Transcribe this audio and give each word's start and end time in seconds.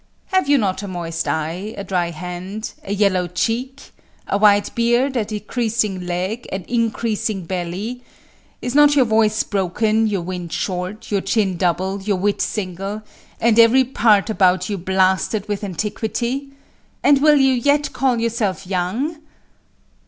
Have 0.29 0.49
you 0.49 0.57
not 0.57 0.81
a 0.81 0.87
moist 0.87 1.27
eye? 1.27 1.75
a 1.77 1.83
dry 1.83 2.09
hand? 2.09 2.73
a 2.83 2.91
yellow 2.91 3.27
cheek? 3.27 3.91
a 4.25 4.35
white 4.39 4.73
beard? 4.73 5.15
a 5.15 5.23
decreasing 5.23 6.07
leg? 6.07 6.47
an 6.51 6.65
increasing 6.67 7.45
belly? 7.45 8.01
is 8.63 8.73
not 8.73 8.95
your 8.95 9.05
voice 9.05 9.43
broken? 9.43 10.07
your 10.07 10.23
wind 10.23 10.51
short? 10.51 11.11
your 11.11 11.21
chin 11.21 11.55
double? 11.55 12.01
your 12.01 12.17
wit 12.17 12.41
single? 12.41 13.03
and 13.39 13.59
every 13.59 13.83
part 13.83 14.27
about 14.31 14.69
you 14.71 14.77
blasted 14.79 15.47
with 15.47 15.63
antiquity? 15.63 16.49
and 17.03 17.21
will 17.21 17.35
you 17.37 17.53
yet 17.53 17.93
call 17.93 18.19
yourself 18.19 18.65
young? 18.65 19.21